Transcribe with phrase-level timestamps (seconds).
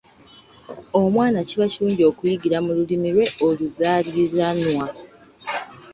[0.99, 4.85] Omwana kiba kirungi okuyigira mu Lulimi lwe oluzaaliranwa.